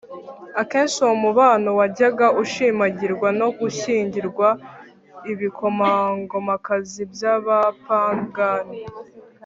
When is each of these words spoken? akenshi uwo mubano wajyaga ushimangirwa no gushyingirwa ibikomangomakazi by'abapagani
akenshi 0.61 0.97
uwo 1.05 1.15
mubano 1.23 1.69
wajyaga 1.79 2.27
ushimangirwa 2.41 3.27
no 3.39 3.47
gushyingirwa 3.59 4.47
ibikomangomakazi 5.31 7.01
by'abapagani 7.11 8.79